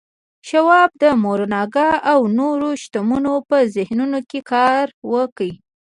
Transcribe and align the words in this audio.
شواب 0.47 0.91
د 1.03 1.05
مورګان 1.23 1.95
او 2.11 2.19
نورو 2.39 2.69
شتمنو 2.81 3.35
په 3.49 3.57
ذهنونو 3.75 4.19
کې 4.29 4.39
کار 4.51 4.85
وکړ 5.13 5.49